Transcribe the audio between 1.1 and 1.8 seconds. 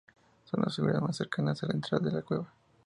cercanas a la